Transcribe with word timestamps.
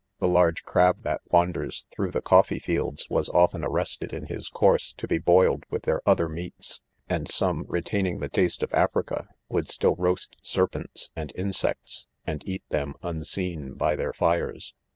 The 0.17 0.27
large 0.27 0.63
crab 0.63 1.03
that 1.03 1.21
wanders 1.29 1.85
through 1.91 2.09
the 2.09 2.23
coffee 2.23 2.57
fields, 2.57 3.07
was: 3.07 3.29
of 3.29 3.51
ten 3.51 3.63
arrested 3.63 4.13
in 4.13 4.23
.his 4.25 4.49
course, 4.49 4.93
to 4.97 5.07
be 5.07 5.19
■boiled 5.19 5.61
with 5.69 5.83
their 5.83 6.01
other 6.09 6.27
meats; 6.27 6.81
and 7.07 7.29
some, 7.29 7.65
retaining 7.67 8.17
the 8.19 8.27
taste 8.27 8.63
of 8.63 8.73
Africa, 8.73 9.29
would 9.47 9.69
still 9.69 9.95
roast 9.97 10.35
serpents 10.41 11.11
and 11.15 11.31
insects 11.35 12.07
| 12.17 12.25
and 12.25 12.41
eat 12.47 12.63
them! 12.69 12.95
unseen, 13.03 13.73
'by 13.73 13.95
their, 13.95 14.11
fires.. 14.11 14.73